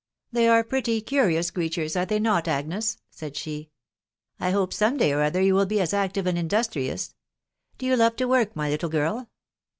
"They 0.31 0.47
are 0.47 0.63
pretty, 0.63 0.99
curious 1.01 1.51
creatures, 1.51 1.95
are 1.95 2.07
they 2.07 2.17
not, 2.17 2.47
Agnes?" 2.47 2.97
said 3.11 3.35
she." 3.37 3.69
I 4.39 4.49
hope 4.49 4.73
some 4.73 4.97
day 4.97 5.11
or 5.11 5.21
other 5.21 5.41
you 5.43 5.53
will 5.53 5.67
be 5.67 5.79
as 5.79 5.93
active 5.93 6.25
and 6.25 6.39
industrious. 6.39 7.13
Do 7.77 7.85
you 7.85 7.95
love 7.95 8.15
to 8.15 8.25
work, 8.27 8.55
my 8.55 8.67
little 8.67 8.89
girl." 8.89 9.29